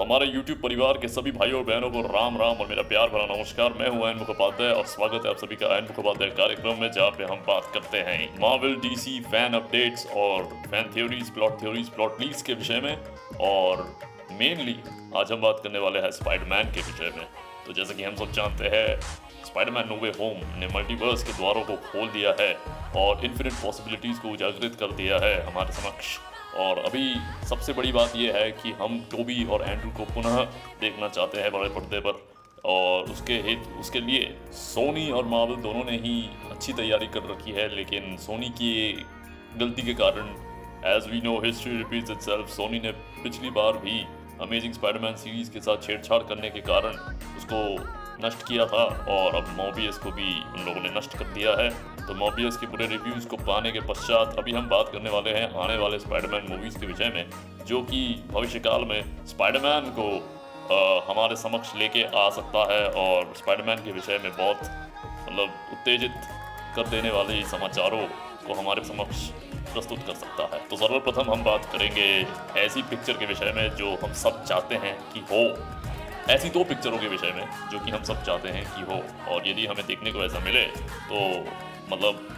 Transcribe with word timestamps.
तो 0.00 0.04
हमारे 0.04 0.26
YouTube 0.26 0.60
परिवार 0.62 0.98
के 0.98 1.08
सभी 1.08 1.30
भाइयों 1.30 1.58
और 1.58 1.64
बहनों 1.64 1.88
को 1.90 2.00
राम 2.02 2.36
राम 2.38 2.60
और 2.60 2.66
मेरा 2.68 2.82
प्यार 2.82 3.08
भरा 3.08 3.24
नमस्कार। 3.26 3.72
मैं 3.78 3.88
हूँ 3.88 4.12
मुखोपाध्याय 4.18 4.70
और 4.72 4.84
स्वागत 4.86 5.26
है 5.26 5.30
आप 5.30 5.38
सभी 5.38 5.56
का 5.62 5.80
मुखोपाध्याय 5.80 6.30
कार्यक्रम 6.38 6.80
में, 6.80 6.90
जहाँ 6.92 7.10
पे 7.10 7.24
हम 7.24 7.42
बात 7.48 7.70
करते 7.74 7.98
हैं 8.06 8.40
मार्वल 8.40 8.76
डीसी 8.80 9.18
फ़ैन 9.24 9.54
अपडेट्स 9.54 10.06
और 10.16 10.44
fan 10.66 10.90
theories 10.94 11.30
plot 11.30 11.60
theories 11.60 11.88
plot 11.88 12.20
leads 12.20 12.42
के 12.42 12.54
विषय 12.54 12.80
में 12.80 12.96
और 13.48 13.84
मेनली 14.40 14.76
आज 15.16 15.32
हम 15.32 15.40
बात 15.40 15.60
करने 15.64 15.78
वाले 15.78 16.00
हैं 16.00 16.10
स्पाइडरमैन 16.20 16.72
के 16.72 16.80
विषय 16.80 17.12
में। 17.18 17.26
तो 17.66 17.72
जैसे 17.72 17.94
कि 17.94 18.04
हम 18.04 18.16
सब 18.16 18.32
जानते 18.32 18.74
हैं 18.76 19.00
स्पाइडरमैन 19.44 19.88
नो 19.88 20.00
वे 20.02 20.12
होम 20.18 20.58
ने 20.60 20.74
मल्टीवर्स 20.74 21.24
के 21.24 21.32
द्वारों 21.32 21.64
को 21.64 21.76
खोल 21.90 22.08
दिया 22.08 22.34
है 22.40 22.52
और 23.04 23.24
इन्फिनिट 23.24 23.62
पॉसिबिलिटीज 23.62 24.18
को 24.18 24.32
उजागृत 24.32 24.76
कर 24.80 24.96
दिया 24.96 25.18
है 25.18 25.40
हमारे 25.46 25.80
समक्ष। 25.82 26.18
और 26.56 26.78
अभी 26.78 27.14
सबसे 27.48 27.72
बड़ी 27.72 27.92
बात 27.92 28.16
यह 28.16 28.36
है 28.36 28.50
कि 28.52 28.70
हम 28.72 28.98
टोबी 29.10 29.44
और 29.44 29.62
एंड्रू 29.62 29.90
को 29.90 30.04
पुनः 30.14 30.42
देखना 30.80 31.08
चाहते 31.08 31.40
हैं 31.40 31.52
बड़े 31.52 31.68
पर्दे 31.68 32.00
पर। 32.00 32.28
और 32.64 33.10
उसके 33.10 33.32
हित, 33.32 33.62
उसके 33.80 34.00
लिए 34.00 34.36
सोनी 34.52 35.10
और 35.10 35.24
मार्वल 35.24 35.56
दोनों 35.62 35.84
ने 35.84 35.96
ही 35.98 36.30
अच्छी 36.50 36.72
तैयारी 36.72 37.06
कर 37.06 37.30
रखी 37.30 37.52
है, 37.52 37.68
लेकिन 37.76 38.16
सोनी 38.16 38.48
की 38.50 38.72
गलती 39.58 39.82
के 39.82 39.94
कारण 39.94 40.28
as 40.86 41.08
we 41.10 41.20
know 41.20 41.38
history 41.40 41.76
repeats 41.76 42.10
itself 42.10 42.48
Sony 42.48 42.80
ने 42.80 42.92
पिछली 43.22 43.50
बार 43.50 43.78
भी 43.78 44.00
अमेजिंग 44.40 44.72
स्पाइडरमैन 44.72 45.16
सीरीज़ 45.16 45.50
के 45.50 45.60
साथ 45.60 45.82
छेड़छाड़ 45.82 46.22
करने 46.22 46.50
के 46.50 46.60
कारण 46.60 46.96
उसको 47.36 47.62
नष्ट 48.24 48.46
किया 48.48 48.66
था 48.66 48.84
और 49.08 49.34
अब 49.34 49.48
मोबियस 49.56 49.98
को 49.98 50.10
भी 50.10 50.32
उन 50.52 50.64
लोगों 50.66 50.80
ने 50.80 50.90
नष्ट 50.98 51.16
कर 51.18 51.24
दिया 51.24 51.52
है। 51.60 51.68
तो 52.06 52.14
मोबियस 52.14 52.56
के 52.56 52.66
पूरे 52.66 52.86
रिव्यूज़ 52.86 53.26
को 53.28 53.36
पाने 53.36 53.72
के 53.72 53.80
पश्चात 53.80 54.38
अभी 54.38 54.52
हम 54.52 54.68
बात 54.68 54.90
करने 54.92 55.10
वाले 55.10 55.30
हैं 55.30 55.46
आने 55.64 55.76
वाले 55.76 55.98
स्पाइडरमैन 55.98 56.46
मूवीज़ 56.50 56.78
के 56.78 56.86
विषय 56.86 57.12
में 57.14 57.30
जो 57.66 57.82
कि 57.82 58.24
भविष्यकाल 58.30 58.84
में 58.84 59.26
स्पाइडरमैन 59.26 59.92
को 59.98 60.10
आ, 60.70 61.12
हमारे 61.12 61.36
समक्ष 61.36 61.74
लेके 61.76 62.02
आ 62.16 62.28
सकता 62.30 62.72
है 62.72 62.90
और 63.04 63.32
स्पाइडरमैन 63.36 63.76
के 63.76 63.92
विषय 63.92 64.18
में 64.22 64.32
बहुत 64.32 64.60
मतलब 65.26 65.48
उत्तेजित 65.72 66.10
कर 66.76 66.88
देने 66.88 67.10
वाले 67.10 67.42
समाचारों 67.44 68.02
को 68.46 68.54
हमारे 68.54 68.84
समक्ष 68.84 69.28
प्रस्तुत 69.72 69.98
कर 69.98 70.14
सकता 70.14 70.48
है। 70.52 70.60
तो 70.68 70.76
सर्वप्रथम 70.76 71.30
हम 71.30 71.42
बात 71.44 71.64
करेंगे 71.64 72.06
ऐसी 72.60 72.82
पिक्चर 72.82 73.12
के 73.12 73.26
विषय 73.26 73.52
में 73.56 73.68
जो 73.76 73.94
हम 74.04 74.12
सब 74.12 74.44
चाहते 74.44 74.74
हैं 74.74 74.94
कि 75.12 75.20
हो। 75.20 75.42
ऐसी 76.30 76.48
दो 76.50 76.62
पिक्चरों 76.64 76.98
के 76.98 77.08
विषय 77.08 77.32
में, 77.36 77.46
जो 77.70 77.78
कि 77.78 77.90
हम 77.90 78.02
सब 78.04 78.22
चाहते 78.24 78.48
हैं 78.48 78.64
कि 78.66 78.82
हो, 78.82 78.98
और 79.32 79.48
यदि 79.48 79.66
हमें 79.66 79.86
देखने 79.86 80.12
को 80.12 80.24
ऐसा 80.24 80.38
मिले 80.38 80.62
तो 81.08 81.22
मतलब 81.92 82.28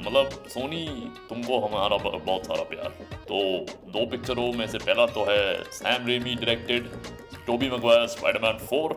मतलब 0.00 0.44
सोनी, 0.48 0.84
तुमको 1.28 1.58
हमारा 1.60 1.96
बहुत 1.96 2.44
सारा 2.46 2.62
प्यार 2.62 2.90
तो 3.30 3.38
दो 3.92 4.04
पिक्चरों 4.06 4.52
में 4.52 4.66
से 4.66 4.78
पहला 4.78 5.06
तो 5.06 5.24
है 5.24 5.62
Sam 5.72 6.06
Raimi 6.06 6.34
directed 6.34 6.90
Tobey 7.46 7.70
Maguire 7.70 8.06
Spiderman 8.06 8.58
four 8.66 8.96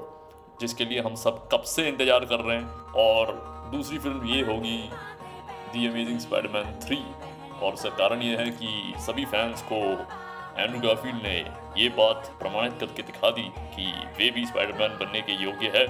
जिसके 0.61 0.85
लिए 0.85 1.01
हम 1.01 1.15
सब 1.15 1.47
कब 1.51 1.61
से 1.67 1.87
इंतज़ार 1.87 2.25
कर 2.25 2.39
रहे 2.39 2.57
हैं, 2.57 2.67
और 3.05 3.33
दूसरी 3.73 3.97
फ़िल्म 3.97 4.27
ये 4.27 4.41
होगी 4.43 4.77
दी 5.73 5.87
अमेजिंग 5.87 6.19
स्पाइडरमैन 6.19 6.79
थ्री 6.85 7.01
और 7.61 7.73
उसका 7.73 7.89
कारण 7.97 8.21
ये 8.21 8.37
है 8.37 8.49
कि 8.51 8.93
सभी 9.07 9.25
फैंस 9.25 9.61
को 9.71 9.81
एंड्रू 10.61 10.79
गारफील्ड 10.79 11.23
ने 11.23 11.39
ये 11.77 11.87
बात 11.89 12.27
प्रमाणित 12.39 12.73
करके 12.79 13.01
दिखा 13.01 13.29
दी 13.31 13.43
कि 13.75 13.91
वे 14.17 14.29
भी 14.31 14.45
स्पाइडरमैन 14.45 14.97
बनने 14.97 15.21
के 15.21 15.33
योग्य 15.43 15.71
है 15.75 15.85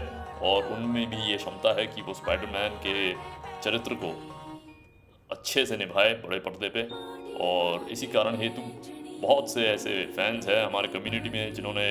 और 0.50 0.68
उनमें 0.74 1.10
भी 1.10 1.18
ये 1.32 1.38
क्षमता 1.38 1.74
है 1.80 1.86
कि 1.88 2.02
वो 2.02 2.14
स्पाइडरमैन 2.14 2.76
के 2.86 3.14
चरित्र 3.62 3.96
को 4.04 4.12
अच्छे 5.30 5.66
से 5.66 5.78
निभाए 5.78 6.14
बड़े 6.26 6.40
पर्दे 6.40 6.70
पे। 6.70 6.84
और 7.44 7.88
इसी 7.92 8.08
कारण 8.08 8.36
हेतु 8.36 8.62
बहुत 9.22 9.52
से 9.54 9.66
ऐसे 9.68 10.06
फैंस 10.16 10.48
हैं 10.48 10.64
हमारे 10.66 10.88
कम्युनिटी 10.88 11.30
में 11.30 11.54
जिन्होंने 11.54 11.88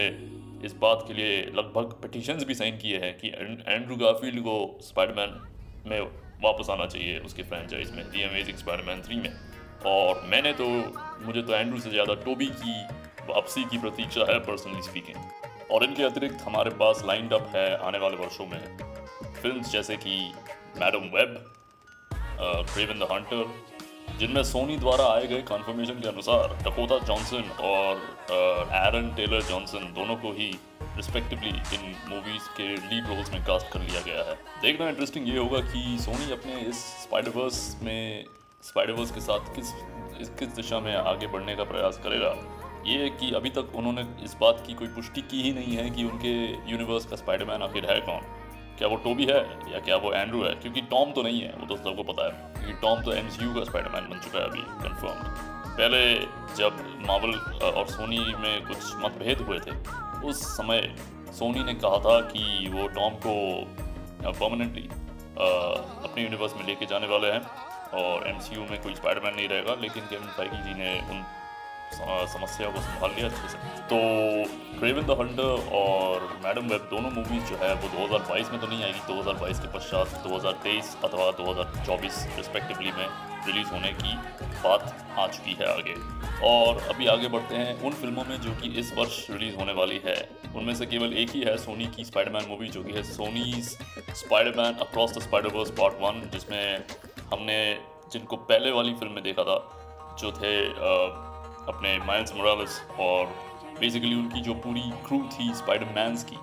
इस 0.67 0.75
बात 0.77 1.05
के 1.09 1.15
लिए 1.15 1.43
लगभग 1.57 1.93
पटिशन्स 2.03 2.45
भी 2.45 2.55
साइन 2.55 2.79
किए 2.79 2.99
हैं 2.99 3.13
कि 3.19 3.29
एंड्रू 3.69 3.97
गारफील्ड 3.97 4.41
को 4.41 4.57
स्पाइडरमैन 4.83 5.41
में 5.87 6.01
वापस 6.45 6.71
आना 6.71 6.87
चाहिए 6.87 7.19
उसके 7.19 7.43
फ्रेंचाइज 7.43 7.91
में 7.91 8.05
दी 8.11 8.23
अमेजिंग 8.23 8.57
स्पाइडरमैन 8.57 9.03
थ्री 9.03 9.17
में। 9.17 9.31
और 9.87 10.23
मैंने 10.29 10.53
तो 10.53 10.67
मुझे 11.27 11.43
तो 11.43 11.55
एंड्रू 11.55 11.81
से 11.81 11.91
ज़्यादा 11.91 12.15
टोबी 12.25 12.47
की 12.57 12.75
वापसी 13.29 13.65
की 13.65 13.79
प्रतीक्षा 13.79 14.33
है 14.33 14.39
पर्सनली 14.41 14.83
स्पीकिंग 14.83 15.71
और 15.73 15.85
इनके 15.85 16.03
अतिरिक्त 16.03 16.43
हमारे 16.43 16.71
पास 16.79 17.03
लाइंड 17.07 17.33
अप 17.33 17.53
है 17.55 17.67
आने 17.87 17.99
वाले 17.99 18.17
वर्षों 18.17 18.47
में 18.47 18.63
फिल्म्स 19.43 19.71
जैसे 19.73 19.97
कि 19.97 20.17
Madame 20.79 21.11
Web 21.17 21.37
Kraven 22.13 22.99
the 22.99 23.09
hunter 23.13 24.19
जिनमें 24.19 24.43
सोनी 24.43 24.77
द्वारा 24.77 25.05
आए 25.07 25.27
गए 25.27 25.43
कन्फर्मेशन 25.49 26.01
के 26.01 26.09
अनुसार 26.09 26.55
डकोटा 26.63 26.99
जॉनसन 27.07 27.51
और 27.65 28.01
एरन 28.77 29.13
टेलर 29.17 29.43
जॉनसन 29.43 29.93
दोनों 29.95 30.17
को 30.17 30.33
ही 30.33 30.51
रिस्पेक्टिवली 30.97 31.49
इन 31.49 31.95
मूवीज़ 32.09 32.49
के 32.57 32.69
लीड 32.69 33.07
रोल्स 33.09 33.33
में 33.33 33.45
कास्ट 33.45 33.73
कर 33.73 33.81
लिया 33.81 34.01
गया 34.01 34.25
है। 34.31 34.35
देखना 34.63 34.89
इंटरेस्टिंग 34.89 35.29
ये 35.29 35.39
होगा 35.39 35.61
कि 35.69 35.99
सोनी 36.01 36.33
अपने 36.33 36.61
इस 36.61 36.85
स्पाइडरवर्स 37.03 37.77
में 37.83 38.25
स्पाइडरवर्स 38.63 39.11
के 39.11 39.21
साथ 39.21 39.55
किस 39.57 39.73
किस 40.39 40.49
दिशा 40.57 40.81
में 40.81 40.95
आगे 40.95 41.27
बढ़ने 41.27 41.55
का 41.57 41.65
प्रयास 41.65 42.01
करेगा। 42.05 42.35
ये 42.87 43.09
कि 43.11 43.31
अभी 43.35 43.51
तक 43.51 43.73
उन्होंने 43.77 44.03
इस 44.25 44.37
बात 44.41 44.63
की 44.67 44.75
कोई 44.75 44.89
पुष्टि 44.89 45.23
की 45.23 45.43
ही 45.43 45.53
नहीं 45.53 45.77
है 45.77 45.89
कि 45.91 46.05
उनके 46.05 46.33
यूनिवर्स 46.71 47.07
का 47.07 47.17
स्पाइडरमैन 47.17 47.63
आखिर 47.63 47.91
है 47.91 48.01
कौन? 48.01 48.21
क्या 48.79 48.89
वो 48.89 48.97
टोबी 48.97 49.25
है 49.25 49.41
या 49.73 49.81
क्या 49.81 49.97
वो 49.97 50.13
एंड्रू 50.13 50.43
है? 50.45 50.55
क्योंकि 50.55 50.81
टॉम 50.91 51.11
तो 51.13 51.23
नहीं 51.23 51.41
है, 51.41 51.53
वो 51.53 51.67
तो 51.67 51.77
सबको 51.77 52.03
पता 52.03 52.27
है। 52.27 52.53
क्योंकि 52.55 52.81
टॉम 52.83 53.03
तो 53.03 53.13
एमसीयू 53.13 53.55
का 53.55 53.65
स्पाइडरमैन 53.65 54.09
बन 54.11 54.21
चुका 54.21 54.39
है 54.39 54.45
अभी 54.45 54.63
कन्फर्म 54.83 55.49
पहले 55.71 56.01
जब 56.57 56.79
मावल 57.07 57.35
और 57.71 57.87
सोनी 57.89 58.19
में 58.19 58.67
कुछ 58.67 58.79
मतभेद 58.97 59.41
हुए 59.41 59.59
थे, 59.59 59.77
उस 60.29 60.43
समय 60.57 60.95
सोनी 61.39 61.65
ने 61.65 61.75
कहा 61.75 61.99
था 61.99 62.21
कि 62.29 62.71
वो 62.73 62.87
टॉम 62.89 63.15
को 63.27 63.35
परमानेंटली 64.23 64.89
अपने 66.03 66.23
यूनिवर्स 66.23 66.57
में 66.57 66.67
लेके 66.67 66.87
जाने 66.87 67.07
वाले 67.07 67.31
हैं, 67.33 67.43
और 68.01 68.27
एमसीयू 68.29 68.61
में 68.63 68.81
कोई 68.83 68.95
स्पाइडरमैन 68.95 69.35
नहीं 69.35 69.49
रहेगा। 69.49 69.75
लेकिन 69.81 70.03
केविन 70.05 70.29
फाइगी 70.29 70.63
जी 70.65 70.75
ने 70.75 70.91
उन 71.11 71.23
समस्या 71.93 72.69
को 72.71 72.81
संभाल 72.81 73.11
लिया 73.11 73.29
अच्छे 73.29 73.49
से। 73.49 73.59
तो 73.91 73.99
क्रेवन 74.79 75.07
द 75.07 75.17
हंटर 75.21 75.69
और 75.77 76.29
मैडम 76.45 76.69
वेब 76.69 76.89
दोनों 76.91 77.11
मूवीज़ 77.11 77.45
जो 77.45 77.57
है, 77.57 77.73
वो 77.75 77.89
2022 77.89 78.51
में 78.51 78.61
तो 78.61 78.67
नहीं 78.67 78.85
आएगी 78.85 79.01
2022 79.09 79.59
के 79.59 79.69
पश्चात 79.69 80.23
2023 80.27 80.97
अथवा 81.05 81.31
2024 81.41 82.27
रिस्पेक्टिवली 82.37 82.93
में 82.93 83.07
रिलीज़ 83.47 83.69
होने 83.69 83.93
की 83.93 84.15
बात 84.63 85.15
आ 85.19 85.27
चुकी 85.27 85.57
है 85.61 85.67
आगे। 85.69 85.95
और 86.47 86.79
अभी 86.89 87.07
आगे 87.07 87.29
बढ़ते 87.29 87.55
हैं 87.55 87.83
उन 87.83 87.93
फ़िल्मों 87.93 88.25
में 88.25 88.41
जो 88.41 88.51
कि 88.61 88.69
इस 88.81 88.93
वर्ष 88.97 89.27
रिलीज़ 89.31 89.57
होने 89.57 89.73
वाली 89.73 90.01
है। 90.05 90.17
उनमें 90.57 90.75
से 90.75 90.87
केवल 90.87 91.13
एक 91.15 91.31
ही 91.31 91.41
है 91.41 91.57
सोनी 91.59 91.87
की 91.87 92.05
स्पाइडरमैन 92.05 92.49
मूवी 92.49 92.69
जो 92.69 92.83
कि 92.83 92.93
है 92.93 93.03
Sony's 93.03 93.69
Spiderman 94.17 94.75
across 94.87 95.17
the 95.19 95.23
Spiderverse 95.23 95.71
part 95.71 95.95
one 96.01 96.23
जिसमें 96.33 96.85
हमने 97.33 97.59
जिनको 98.13 98.37
पहले 98.37 98.71
वाली 98.71 98.95
फ़िल्म 98.95 99.13
में 99.13 99.23
देखा 99.25 99.43
था, 99.43 99.59
जो 100.21 100.33
थे 100.33 100.55
अपने 101.75 101.99
माइल्स 101.99 102.35
मोरालस 102.35 102.83
और 103.01 103.27
बेसिकली 103.81 104.15
उनकी 104.15 104.41
जो 104.41 104.55
पूरी 104.55 104.81
क्रू 104.81 105.19
थी 105.19 105.55
स्पाइडर 105.55 105.55
स्पाइडरमैन्स 105.55 106.25
की 106.25 106.37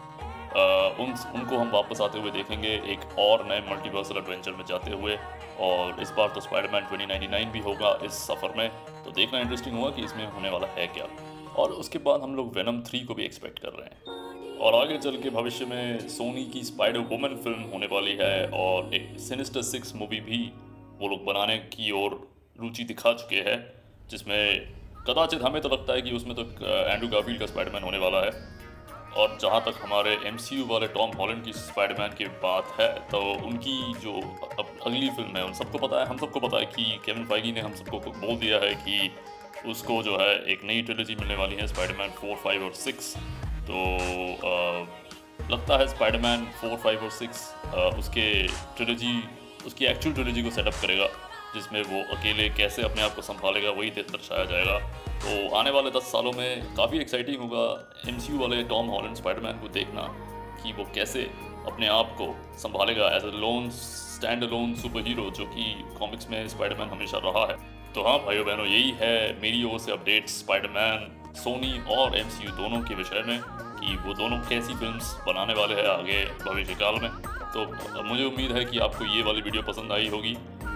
आ, 0.47 0.87
उन 1.03 1.39
उनको 1.39 1.57
हम 1.57 1.71
वापस 1.71 2.01
आते 2.01 2.19
हुए 2.19 2.31
देखेंगे 2.31 2.67
एक 2.67 2.99
और 3.19 3.45
नए 3.45 3.59
मल्टीवर्सल 3.69 4.17
एडवेंचर 4.17 4.51
में 4.51 4.65
जाते 4.65 4.91
हुए 4.91 5.17
और 5.59 6.01
इस 6.01 6.11
बार 6.11 6.29
तो 6.29 6.41
स्पाइडरमैन 6.41 6.83
2099 6.83 7.51
भी 7.51 7.59
होगा 7.59 7.99
इस 8.05 8.11
सफ़र 8.11 8.53
में। 8.57 8.69
तो 9.05 9.11
देखना 9.11 9.39
इंटरेस्टिंग 9.39 9.75
होगा 9.75 9.89
कि 9.89 10.03
इसमें 10.03 10.31
होने 10.31 10.49
वाला 10.49 10.67
है 10.67 10.87
क्या। 10.87 11.07
और 11.55 11.71
उसके 11.71 11.99
बाद 11.99 12.21
हम 12.21 12.35
लोग 12.35 12.55
वेनम 12.55 12.81
थ्री 12.81 12.99
को 12.99 13.13
भी 13.13 13.23
एक्सपेक्ट 13.23 13.59
कर 13.59 13.69
रहे 13.69 13.85
हैं। 13.85 14.57
और 14.57 14.75
आगे 14.75 14.97
चल 14.97 15.17
के 15.17 15.29
भविष्य 15.29 15.65
में 15.65 16.09
सोनी 16.09 16.45
की 16.45 16.63
स्पाइडर 16.63 16.99
वुमन 16.99 17.35
फ़िल्म 17.43 17.61
होने 17.61 17.85
वाली 17.85 18.15
है 18.15 18.49
और 18.49 18.93
एक 18.93 19.19
सिनिस्टर 19.19 19.61
सिक्स 19.61 19.95
मूवी 19.95 20.19
भी 20.19 20.51
वो 20.99 21.07
लोग 21.07 21.25
बनाने 21.25 21.57
की 21.57 21.91
ओर 21.91 22.29
रुचि 22.61 22.83
दिखा 22.83 23.13
चुके 23.13 23.35
हैं 23.35 23.73
जिसमें 24.09 24.73
कदाचित 25.09 25.41
हमें 25.43 25.61
तो 25.61 25.69
लगता 25.69 25.93
है 25.93 26.01
कि 26.01 26.11
उसमें 26.11 26.35
तो 26.35 26.41
एंड्रू 26.41 27.07
गाफील्ड 27.07 27.39
का 27.39 27.45
स्पाइडरमैन 27.45 27.83
होने 27.83 27.97
वाला 27.97 28.25
है। 28.25 28.31
और 29.17 29.37
जहाँ 29.41 29.59
तक 29.61 29.79
हमारे 29.81 30.11
एमसीयू 30.25 30.65
वाले 30.65 30.87
टॉम 30.87 31.11
हॉलैंड 31.17 31.43
की 31.45 31.53
स्पाइडरमैन 31.53 32.09
की 32.09 32.25
बात 32.41 32.75
है 32.79 32.87
तो 33.11 33.19
उनकी 33.47 33.77
जो 33.93 34.13
अब 34.59 34.65
अगली 34.85 35.09
फ़िल्म 35.09 35.37
है 35.37 35.43
उन 35.45 35.53
सबको 35.53 35.77
पता 35.77 35.99
है 35.99 36.05
हम 36.05 36.17
सबको 36.17 36.39
पता 36.39 36.57
है 36.57 36.65
कि 36.65 36.83
केविन 37.05 37.25
फाइगी 37.25 37.51
ने 37.51 37.61
हम 37.61 37.73
सबको 37.75 37.99
बोल 37.99 38.35
दिया 38.35 38.59
है 38.59 38.73
कि 38.83 39.09
उसको 39.69 40.01
जो 40.03 40.17
है 40.17 40.29
एक 40.53 40.63
नई 40.63 40.81
ट्रिलॉजी 40.81 41.15
मिलने 41.15 41.35
वाली 41.35 41.55
है 41.55 41.67
स्पाइडरमैन 41.67 42.09
फोर 42.11 42.35
फाइव 42.35 42.65
और 42.65 42.73
सिक्स 42.73 43.13
तो 43.69 43.83
आ, 44.47 44.85
लगता 45.51 45.77
है 45.77 45.87
स्पाइडरमैन 45.87 46.45
फोर 46.61 46.77
फाइव 46.77 47.03
और 47.03 47.09
सिक्स 47.11 47.47
उसके 47.99 48.27
ट्रिलॉजी 48.77 49.13
उसकी 49.65 49.85
एक्चुअल 49.85 50.15
ट्रिलॉजी 50.15 50.43
को 50.43 50.49
सेटअप 50.49 50.73
करेगा। 50.81 51.07
जिसमें 51.53 51.81
वो 51.83 52.01
अकेले 52.15 52.47
कैसे 52.57 52.81
अपने 52.83 53.01
आप 53.01 53.15
को 53.15 53.21
संभालेगा, 53.23 53.69
वही 53.71 53.89
दर्शाया 53.89 54.45
जाएगा। 54.45 54.77
तो 55.17 55.55
आने 55.57 55.71
वाले 55.71 55.91
दस 55.91 56.11
सालों 56.11 56.31
में 56.33 56.75
काफ़ी 56.75 56.99
एक्साइटिंग 56.99 57.41
होगा 57.41 57.65
एमसीयू 58.09 58.39
वाले 58.39 58.63
टॉम 58.65 58.87
हॉलैंड 58.87 59.15
स्पाइडरमैन 59.15 59.59
को 59.59 59.67
देखना 59.73 60.01
कि 60.63 60.73
वो 60.73 60.83
कैसे 60.95 61.23
अपने 61.67 61.87
आप 61.89 62.15
को 62.17 62.27
संभालेगा 62.57 63.07
as 63.15 63.23
a 63.23 63.31
lone 63.37 63.69
stand 63.73 64.43
lone 64.45 64.75
super 64.75 65.07
hero 65.07 65.29
जो 65.31 65.45
कि 65.47 65.63
कॉमिक्स 65.99 66.29
में 66.29 66.47
स्पाइडरमैन 66.47 66.89
हमेशा 66.89 67.17
रहा 67.25 67.45
है। 67.45 67.57
तो 67.93 68.03
हाँ 68.03 68.17
भाइयों 68.25 68.45
बहनों, 68.45 68.65
यही 68.65 68.91
है 69.01 69.41
मेरी 69.41 69.63
ओर 69.63 69.79
से 69.79 69.91
अपडेट 69.91 70.27
स्पाइडरमैन 70.29 71.33
सोनी 71.35 71.79
और 71.95 72.17
एमसीयू 72.17 72.51
दोनों 72.53 72.81
के 72.81 72.95
विषय 72.95 73.23
में 73.27 73.39
कि 73.79 73.95
वो 73.97 74.13
दोनों 74.13 74.37
कैसी 74.49 74.75
फिल्म्स 74.75 75.13
बनाने 75.27 75.53
वाले 75.53 75.75
हैं 75.75 75.87
आगे 75.89 76.23
भविष्य 76.43 76.75
काल 76.75 76.99
में। 77.01 77.09
तो 77.53 78.03
मुझे 78.03 78.23
उम्मीद 78.23 78.51
है 78.51 78.63
कि 78.65 78.79
आपको 78.79 79.05
ये 79.15 79.21
वाली 79.23 79.41
वीडियो 79.41 79.63
पसंद 79.63 79.91
आई 79.91 80.07
होगी। 80.07 80.33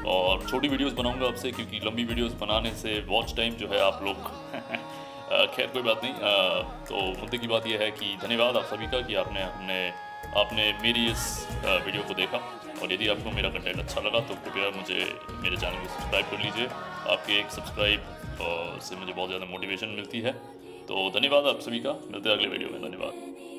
और 0.07 0.47
छोटी 0.47 0.67
वीडियोस 0.67 0.93
बनाऊँगा 0.93 1.27
आपसे 1.27 1.51
क्योंकि 1.51 1.79
लंबी 1.85 2.03
वीडियोस 2.03 2.33
बनाने 2.39 2.71
से 2.75 2.99
वॉच 3.07 3.35
टाइम 3.35 3.53
जो 3.55 3.67
है 3.67 3.81
आप 3.81 3.99
लोग 4.03 4.15
खैर 5.55 5.67
कोई 5.67 5.81
बात 5.81 6.03
नहीं। 6.03 6.13
आ, 6.13 6.61
तो 6.87 7.01
मुद्दे 7.19 7.37
की 7.37 7.47
बात 7.47 7.67
यह 7.67 7.79
है 7.79 7.91
कि 7.91 8.17
धन्यवाद 8.23 8.57
आप 8.57 8.65
सभी 8.65 8.87
का 8.87 9.01
कि 9.01 9.15
आपने 9.15 9.43
हमने 9.43 9.79
आपने 10.39 10.71
मेरी 10.81 11.05
इस 11.11 11.21
वीडियो 11.65 12.03
को 12.03 12.13
देखा। 12.13 12.37
और 12.81 12.93
यदि 12.93 13.07
आपको 13.07 13.31
मेरा 13.31 13.49
कंटेंट 13.49 13.79
अच्छा 13.79 14.01
लगा 14.01 14.19
तो 14.27 14.35
कृपया 14.35 14.69
मुझे 14.77 14.99
मेरे 15.43 15.57
चैनल 15.57 15.77
को 15.77 15.93
सब्सक्राइब 15.93 16.25
कर 16.31 16.43
लीजिए। 16.43 16.67
आपके 17.13 17.39
एक 17.39 17.51
सब्सक्राइब 17.51 18.79
से 18.81 18.95
मुझे 18.95 19.13
बहुत 19.13 19.29
ज़्यादा 19.29 19.45
मोटिवेशन 19.45 19.87
मिलती 19.95 20.21
है। 20.21 20.31
तो 20.87 21.09
धन्यवाद 21.15 21.45
आप 21.47 21.59
सभी 21.61 21.79
का। 21.79 21.91
मिलते 22.11 22.29
हैं 22.29 22.35
अगले 22.37 22.47
वीडियो 22.49 22.69
में। 22.69 22.81
धन्यवाद। 22.81 23.50